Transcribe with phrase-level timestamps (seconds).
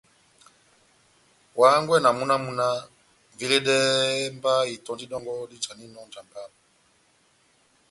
[1.57, 2.77] Wa hángwɛ na múna wamu náh:
[3.37, 4.05] «veledɛhɛ
[4.37, 6.57] mba itɔ́ndi dɔngɔ dijaninɔ ó njamba yami»